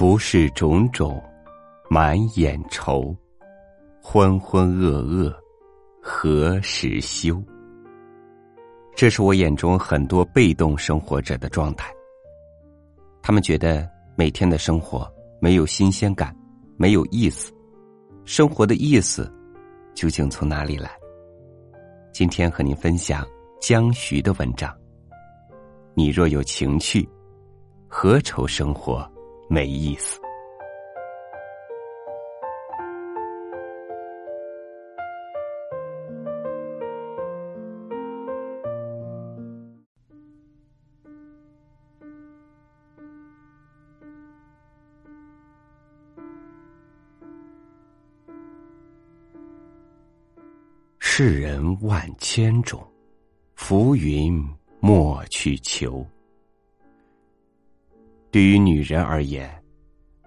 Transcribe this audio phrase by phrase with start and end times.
[0.00, 1.22] 浮世种种，
[1.90, 3.14] 满眼愁，
[4.00, 5.30] 浑浑噩噩，
[6.00, 7.38] 何时休？
[8.96, 11.92] 这是我眼中很多被动生活者的状态。
[13.20, 13.86] 他们觉得
[14.16, 15.06] 每天的生活
[15.38, 16.34] 没有新鲜感，
[16.78, 17.52] 没有意思。
[18.24, 19.30] 生活的意思
[19.94, 20.90] 究竟从哪里来？
[22.10, 23.22] 今天和您分享
[23.60, 24.74] 江徐的文章。
[25.92, 27.06] 你若有情趣，
[27.86, 29.06] 何愁生活？
[29.52, 30.20] 没意思。
[51.00, 52.80] 世人万千种，
[53.56, 54.42] 浮云
[54.78, 56.06] 莫去求。
[58.30, 59.50] 对于女人而言，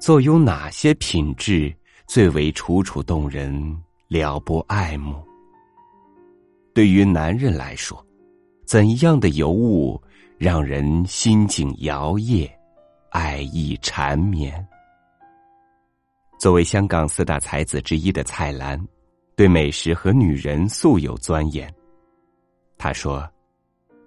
[0.00, 1.72] 做有哪些品质
[2.06, 3.76] 最为楚楚动人、
[4.08, 5.22] 了不爱慕？
[6.74, 8.04] 对于男人来说，
[8.66, 10.02] 怎样的尤物
[10.36, 12.50] 让人心境摇曳、
[13.10, 14.52] 爱意缠绵？
[16.40, 18.84] 作为香港四大才子之一的蔡澜，
[19.36, 21.72] 对美食和女人素有钻研。
[22.76, 23.30] 他说：“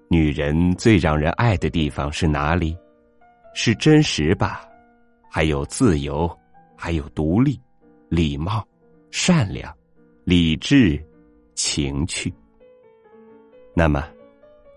[0.09, 2.75] 女人最让人爱的地方是哪里？”
[3.57, 4.67] 是真实吧，
[5.31, 6.29] 还有自由，
[6.75, 7.57] 还有独立、
[8.09, 8.61] 礼貌、
[9.11, 9.73] 善良、
[10.25, 11.01] 理智、
[11.55, 12.31] 情趣。
[13.73, 14.05] 那么，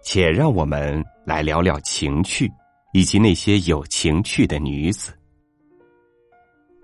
[0.00, 2.48] 且让我们来聊聊情趣，
[2.92, 5.12] 以及那些有情趣的女子。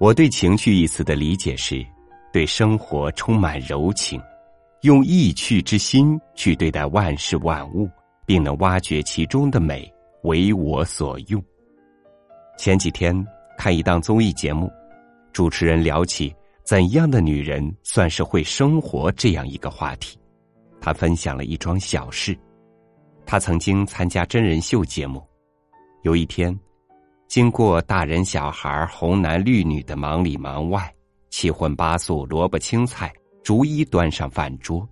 [0.00, 1.86] 我对“情趣”一词的理解是，
[2.32, 4.20] 对生活充满柔情，
[4.82, 7.88] 用意趣之心去对待万事万物，
[8.26, 9.88] 并能挖掘其中的美，
[10.24, 11.40] 为我所用。
[12.56, 13.14] 前几天
[13.58, 14.70] 看一档综艺节目，
[15.32, 20.18] 主持人聊起怎样的女人算是会生活这样一个话题，
[20.80, 22.38] 他分享了一桩小事。
[23.26, 25.22] 他曾经参加真人秀节目，
[26.02, 26.56] 有一天，
[27.26, 30.92] 经过大人小孩红男绿女的忙里忙外，
[31.30, 33.12] 七荤八素萝卜青菜
[33.42, 34.88] 逐一端上饭桌，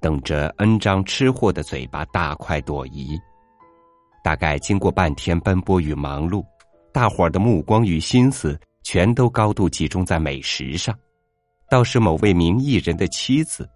[0.00, 3.18] 等着 N 张吃货的嘴巴大快朵颐。
[4.22, 6.44] 大概经过半天奔波与忙碌。
[6.96, 10.98] 大伙儿的目光与心思全都高度集中在美食上，
[11.68, 13.68] 倒是某位名艺人的妻子，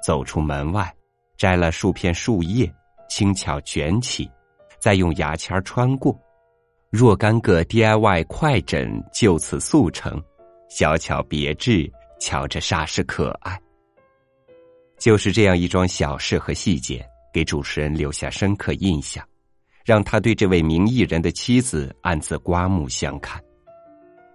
[0.00, 0.94] 走出门外，
[1.36, 2.72] 摘了数片树叶，
[3.08, 4.30] 轻巧卷起，
[4.78, 6.16] 再用牙签穿过，
[6.88, 10.22] 若干个 DIY 快枕就此速成，
[10.68, 13.60] 小巧别致，瞧着煞是可爱。
[15.00, 19.26] 就是这样一桩小事和细节，给主持人留下深刻印象。
[19.84, 23.42] 让他对这位名艺人的妻子暗自刮目相看，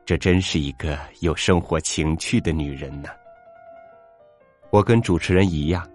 [0.05, 3.09] 这真是一个有生活情趣的女人呢。
[4.69, 5.87] 我跟主持人一样，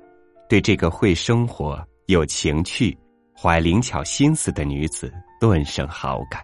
[0.48, 2.96] 对这个会生活、有情趣、
[3.36, 6.42] 怀灵巧心思的女子顿生好感。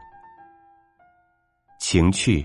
[1.81, 2.45] 情趣，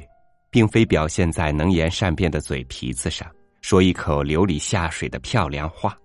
[0.49, 3.29] 并非表现在能言善辩的嘴皮子上，
[3.61, 5.97] 说一口流里下水的漂亮话。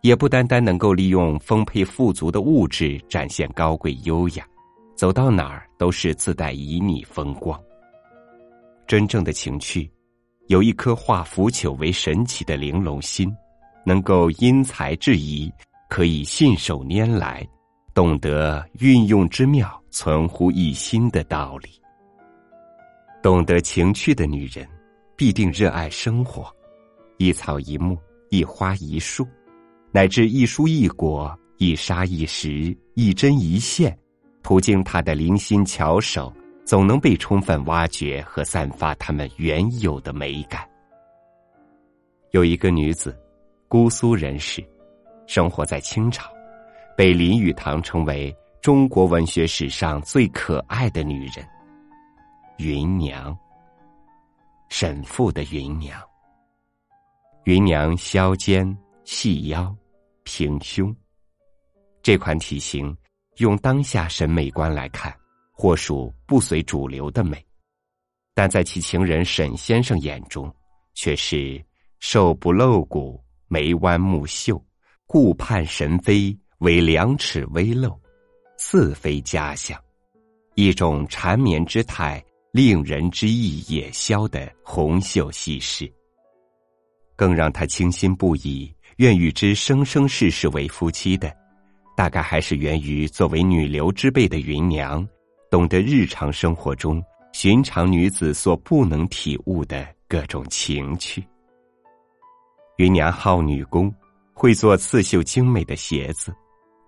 [0.00, 4.46] 也不单单能够利用丰沛富足的物质展现高贵优雅，
[4.94, 7.60] 走到哪儿都是自带旖旎风光。
[8.86, 9.90] 真正的情趣，
[10.46, 13.34] 有一颗化腐朽为神奇的玲珑心，
[13.84, 15.52] 能够因材制宜，
[15.90, 17.46] 可以信手拈来，
[17.92, 21.68] 懂得运用之妙，存乎一心的道理。
[23.20, 24.66] 懂得情趣的女人，
[25.16, 26.50] 必定热爱生活，
[27.16, 27.98] 一草一木，
[28.30, 29.26] 一花一树。
[29.90, 33.96] 乃至一蔬一果、一沙一石、一针一线，
[34.42, 36.32] 途经他的灵心巧手，
[36.64, 40.68] 总能被充分挖掘和散发他们原有的美感。
[42.32, 43.18] 有一个女子，
[43.66, 44.62] 姑苏人士，
[45.26, 46.30] 生活在清朝，
[46.96, 51.46] 被林语堂称为中国文学史上最可爱的女人——
[52.58, 53.36] 芸娘。
[54.68, 55.98] 沈复的芸娘，
[57.44, 58.76] 芸娘削肩。
[59.10, 59.74] 细腰，
[60.22, 60.94] 平胸，
[62.02, 62.94] 这款体型
[63.38, 65.10] 用当下审美观来看，
[65.50, 67.42] 或属不随主流的美，
[68.34, 70.54] 但在其情人沈先生眼中，
[70.92, 71.58] 却是
[72.00, 74.62] 瘦不露骨，眉弯目秀，
[75.06, 77.98] 顾盼神飞，为两尺微露，
[78.58, 79.82] 似非佳相，
[80.54, 82.22] 一种缠绵之态，
[82.52, 85.90] 令人之意也消的红袖细饰，
[87.16, 88.70] 更让他倾心不已。
[88.98, 91.32] 愿与之生生世世为夫妻的，
[91.96, 95.06] 大概还是源于作为女流之辈的芸娘，
[95.52, 97.00] 懂得日常生活中
[97.32, 101.24] 寻常女子所不能体悟的各种情趣。
[102.78, 103.94] 芸娘好女工，
[104.32, 106.34] 会做刺绣精美的鞋子，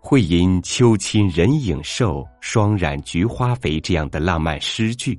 [0.01, 5.17] 会吟“秋亲人影瘦，霜染菊花肥”这样的浪漫诗句。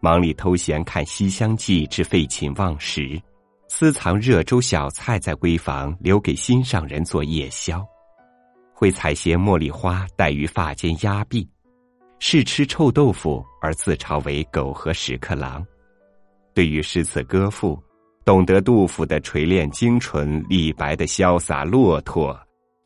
[0.00, 3.22] 忙里偷闲看《西厢记》之废寝忘食，
[3.74, 7.82] 私藏热粥小菜在闺房，留给心上人做夜宵。
[8.70, 11.48] 会采些茉莉花戴于发间压鬓，
[12.18, 15.66] 试吃臭豆腐而自嘲为狗和屎壳郎。
[16.52, 17.82] 对于诗词歌赋。
[18.26, 22.38] 懂得杜甫的锤炼精纯，李白的潇洒落拓，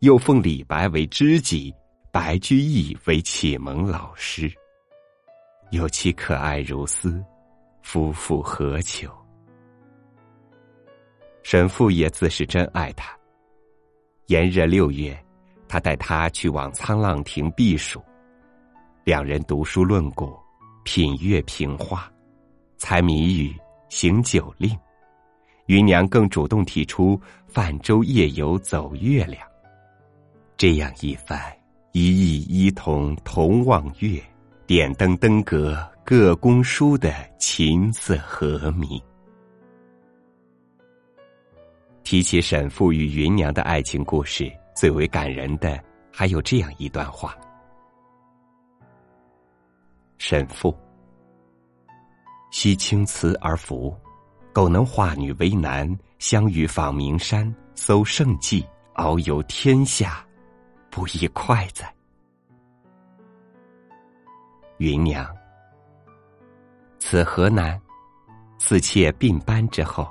[0.02, 1.74] 又奉李白为知己，
[2.12, 4.50] 白居易为启蒙老师。
[5.72, 7.20] 有其可爱如斯，
[7.82, 9.10] 夫复何求？
[11.48, 13.16] 沈父也自是真爱他。
[14.26, 15.16] 炎热六月，
[15.68, 18.02] 他带他去往沧浪亭避暑，
[19.04, 20.36] 两人读书论古，
[20.82, 22.10] 品月评画，
[22.78, 23.54] 猜谜语，
[23.88, 24.76] 行酒令。
[25.66, 27.16] 芸娘更主动提出
[27.46, 29.40] 泛舟夜游走月亮，
[30.56, 31.40] 这样一番
[31.92, 34.20] 一意一同同望月，
[34.66, 39.00] 点灯登阁各攻书的琴瑟和鸣。
[42.06, 45.82] 提起沈父与芸娘的爱情故事，最为感人的
[46.12, 47.36] 还有这样一段话：
[50.16, 50.72] 沈父，
[52.52, 53.92] 惜青瓷而服。
[54.52, 58.64] 苟能化女为男，相与访名山，搜胜迹，
[58.94, 60.24] 遨游天下，
[60.88, 61.92] 不亦快哉？
[64.78, 65.26] 芸娘，
[67.00, 67.76] 此何难？
[68.58, 70.08] 四妾并班之后，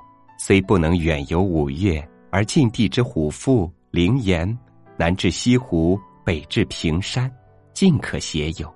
[0.48, 4.48] 虽不能远游五岳，而近地之虎父、灵岩，
[4.96, 7.36] 南至西湖，北至平山，
[7.74, 8.72] 尽可携游。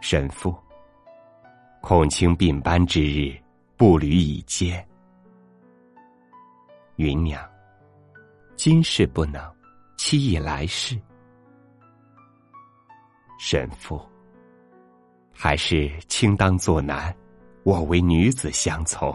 [0.00, 0.52] 神父。
[1.80, 3.32] 恐卿并班之日，
[3.76, 4.84] 步履已艰。
[6.96, 7.48] 芸娘，
[8.56, 9.40] 今世不能，
[9.96, 11.00] 期以来世。
[13.38, 14.02] 神父，
[15.32, 17.16] 还是卿当作难，
[17.62, 19.14] 我为女子相从。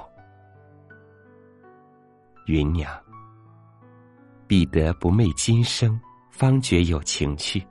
[2.47, 2.91] 芸娘，
[4.47, 5.99] 必得不昧今生，
[6.29, 7.65] 方觉有情趣。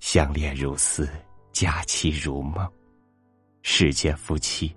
[0.00, 1.06] 相恋如丝，
[1.52, 2.66] 佳期如梦。
[3.60, 4.74] 世间夫妻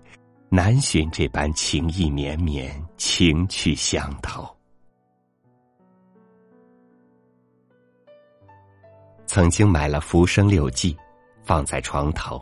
[0.49, 4.45] 难寻这般情意绵绵、情趣相投。
[9.25, 10.93] 曾经买了《浮生六记》，
[11.43, 12.41] 放在床头，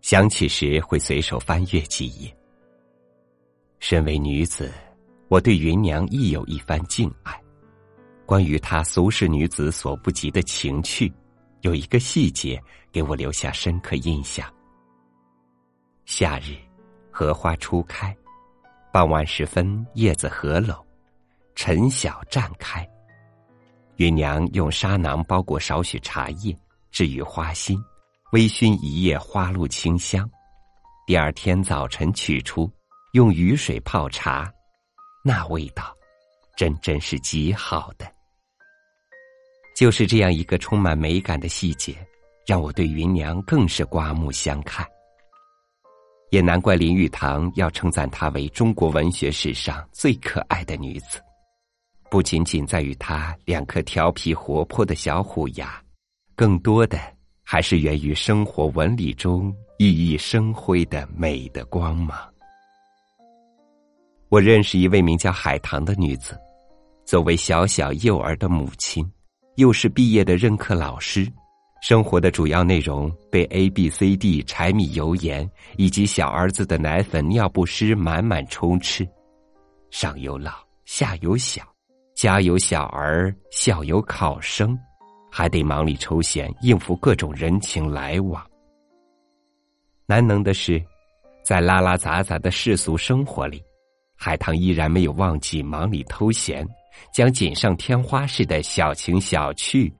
[0.00, 2.36] 想起时会随手翻阅几页。
[3.80, 4.72] 身为女子，
[5.28, 7.38] 我对芸娘亦有一番敬爱。
[8.24, 11.12] 关于她俗世女子所不及的情趣。
[11.62, 12.62] 有一个细节
[12.92, 14.46] 给我留下深刻印象。
[16.04, 16.54] 夏日，
[17.10, 18.16] 荷花初开，
[18.92, 20.76] 傍晚时分，叶子合拢，
[21.56, 22.88] 晨晓绽开。
[23.96, 26.56] 芸娘用纱囊包裹少许茶叶，
[26.96, 27.78] 至于花心，
[28.32, 30.26] 微醺一夜，花露清香。
[31.06, 32.72] 第二天早晨取出，
[33.12, 34.50] 用雨水泡茶，
[35.22, 35.94] 那味道，
[36.56, 38.10] 真真是极好的。
[39.76, 41.94] 就是这样一个充满美感的细节，
[42.46, 44.82] 让我对芸娘更是刮目相看。
[46.30, 51.20] 也难怪林语堂要称赞她为中国文学史上最可爱的女子，
[52.10, 55.78] 不仅仅在于她两颗调皮活泼的小虎牙，
[56.36, 56.98] 更多的
[57.42, 62.14] 还是源于生活纹理中熠熠生辉的美的光芒。
[64.28, 66.38] 我认识一位名叫海棠的女子，
[67.06, 69.10] 作为小小幼儿的母亲。
[69.54, 71.26] 又是毕业的任课老师，
[71.80, 79.08] 生活的主要内容被 A、B、C、D 柴米油盐以及小儿子的奶粉尿不湿满满充斥。
[79.90, 80.52] 上有老，
[80.84, 81.62] 下有小，
[82.14, 84.78] 家有小儿，校有考生，
[85.38, 88.42] 还得忙里抽闲应付各种人情来往。
[90.06, 90.82] 难能的是，
[91.44, 93.62] 在拉拉杂杂的世俗生活里，
[94.16, 96.66] 海棠依然没有忘记忙里偷闲。
[97.12, 99.92] 将锦上添花式的小情小趣，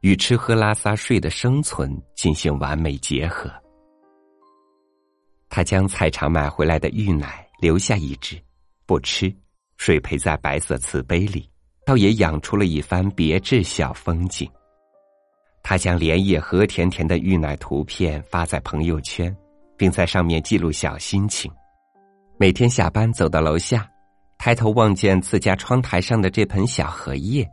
[0.00, 3.48] 与吃喝拉撒睡的生存进行完美结合。
[5.48, 8.36] 他将菜场买回来的玉奶留下一只，
[8.86, 9.32] 不吃，
[9.76, 11.48] 水培在白色瓷杯里，
[11.86, 14.50] 倒也养出了一番别致小风景。
[15.62, 19.34] 他将连夜和甜甜的玉奶图片发在朋友圈，
[19.76, 21.50] 并在上面记录小心情。
[22.38, 23.88] 每天下班走到楼下。
[24.42, 27.46] 抬头望见自家窗台上的这盆小荷叶，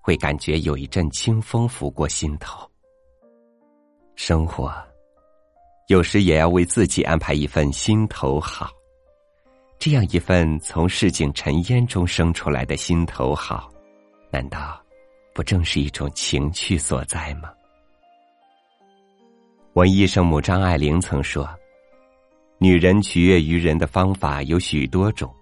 [0.00, 2.66] 会感觉有一阵清风拂过心头。
[4.16, 4.72] 生活，
[5.88, 8.70] 有时也要为自己安排一份心头好。
[9.78, 13.70] 这样一份从市井尘烟中生出来的心头好，
[14.30, 14.81] 难道
[15.34, 17.52] 不正是一种情趣所在吗？
[19.74, 21.48] 文艺圣母张爱玲曾说
[22.58, 25.34] ：“女人取悦于人的方法有许多种，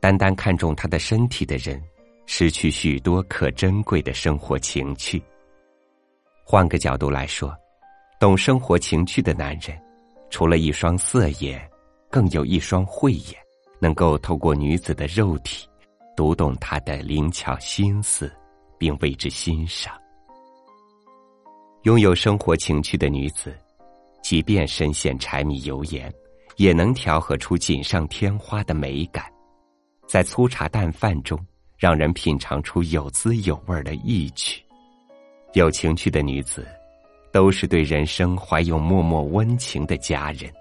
[0.00, 1.82] 单单看重她的身体的人。”
[2.26, 5.22] 失去许多可珍贵的生活情趣。
[6.42, 7.54] 换个角度来说，
[8.18, 9.78] 懂生活情趣的男人，
[10.30, 11.70] 除了一双色眼，
[12.10, 13.36] 更有一双慧眼，
[13.78, 15.68] 能够透过女子的肉体，
[16.16, 18.34] 读懂她的灵巧心思，
[18.84, 19.98] 并为之欣赏。
[21.84, 23.56] 拥有生活情趣的女子，
[24.22, 26.12] 即便身陷柴米油盐，
[26.56, 29.24] 也能调和出锦上添花的美感，
[30.06, 31.42] 在粗茶淡饭中。
[31.78, 34.62] 让人品尝出有滋有味的意趣，
[35.54, 36.66] 有情趣的女子，
[37.32, 40.52] 都是对人生怀有默默温情的佳人，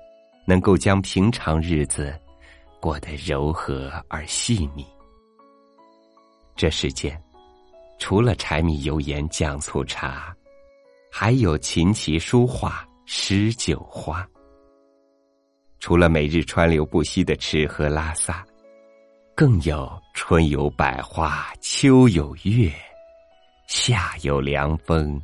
[0.46, 2.18] 能够将平常日子
[2.80, 4.86] 过得柔和而细腻。
[6.56, 7.22] 这世间，
[8.06, 10.36] 除了柴米油盐酱醋茶，
[11.10, 14.28] 还有琴棋书画诗酒花。
[15.80, 18.46] 除了每日川流不息的吃喝拉撒。
[19.34, 22.70] 更有春有百花，秋有月，
[23.68, 25.18] 夏有凉风，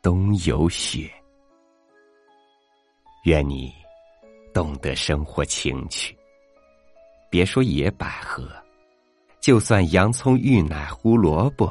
[0.00, 1.12] 冬有雪。
[3.24, 3.70] 愿你
[4.54, 6.16] 懂得生活情趣。
[7.28, 8.48] 别说野百合，
[9.38, 11.70] 就算洋葱、芋奶、胡萝卜，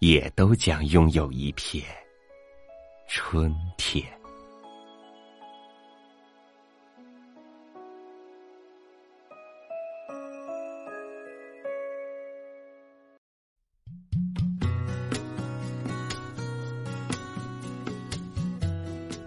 [0.00, 1.84] 也都将拥有一片
[3.08, 4.04] 春天。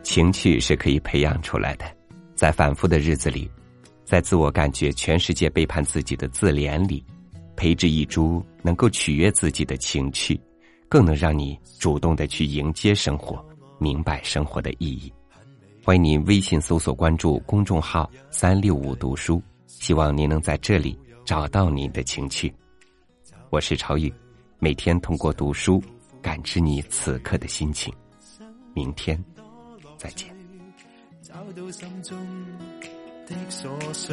[0.04, 1.86] 情趣是可以培养出来的，
[2.36, 3.50] 在反复的日子里，
[4.04, 7.04] 在自我感觉全世界背叛自己的自怜里，
[7.56, 10.38] 培植一株能够取悦自己的情趣，
[10.92, 13.42] 更能让你主动的去迎接生活，
[13.80, 15.10] 明白生活的意义。
[15.82, 22.54] 欢迎您微信搜索关注公众号“三六五读书”，希望您能在这里找到您的情趣。
[23.52, 24.14] 我是超宇，
[24.60, 25.82] 每天通过读书
[26.22, 27.94] 感知你此刻的心情。
[28.74, 29.18] 明天。
[29.98, 30.28] 再见。
[31.22, 32.18] 找到心中
[33.28, 34.12] 的所需，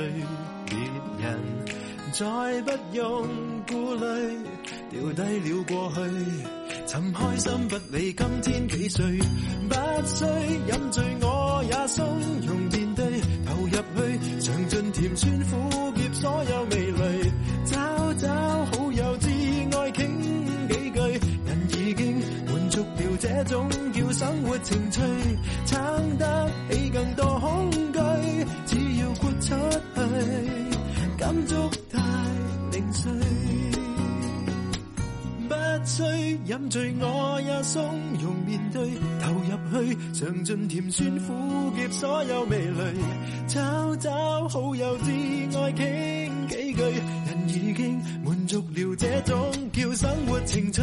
[0.67, 0.79] 别
[1.19, 1.41] 人
[2.13, 3.27] 再不用
[3.67, 4.39] 顾虑，
[4.91, 9.04] 掉低了过去，寻开心不理今天几岁，
[9.68, 9.75] 不
[10.07, 12.07] 需饮醉我也松
[12.47, 13.04] 容面对，
[13.45, 17.30] 投入去尝尽甜酸苦涩所有味蕾，
[17.66, 18.28] 找找
[18.64, 19.28] 好友挚
[19.76, 20.18] 爱倾
[20.68, 20.99] 几句，
[21.45, 25.02] 人已经满足了这种叫生活情趣。
[25.66, 27.99] 撑得起更多恐惧，
[28.64, 29.54] 只要豁出
[29.95, 30.00] 去，
[31.18, 31.54] 感足
[31.90, 32.00] 太
[32.73, 33.12] 零碎
[35.88, 36.02] 需
[36.45, 37.83] 饮醉，我也松
[38.23, 38.90] 容面对，
[39.23, 42.95] 投入去尝尽甜酸苦涩所有味蕾，
[43.47, 45.11] 找找好友至
[45.57, 50.83] 爱倾几句，人已经满足了，这种叫生活情趣，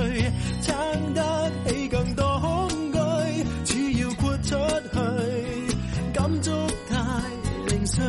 [0.63, 2.99] 撑得起更多恐惧，
[3.63, 4.55] 只要豁出
[4.91, 4.97] 去，
[6.13, 6.51] 感触
[6.89, 6.95] 太
[7.67, 8.03] 零碎。